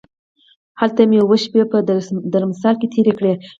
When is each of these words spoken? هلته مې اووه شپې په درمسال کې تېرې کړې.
هلته 0.79 1.01
مې 1.09 1.17
اووه 1.21 1.37
شپې 1.43 1.61
په 1.71 1.77
درمسال 2.33 2.75
کې 2.79 2.87
تېرې 2.93 3.13
کړې. 3.19 3.33